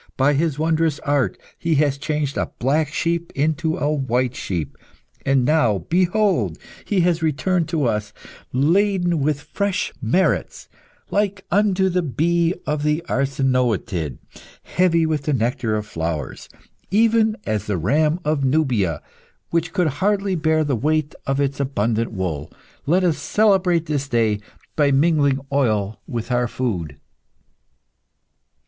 [0.17, 4.75] By his wondrous art, he has changed a black sheep into a white sheep.
[5.27, 8.11] And now, behold, he has returned to us,
[8.51, 10.67] laden with fresh merits.
[11.11, 14.17] Like unto the bee of the Arsinoetid,
[14.63, 16.49] heavy with the nectar of flowers.
[16.89, 19.03] Even as the ram of Nubia,
[19.51, 22.51] which could hardly bear the weight of its abundant wool.
[22.87, 24.39] Let us celebrate this day
[24.75, 26.97] by mingling oil with our food."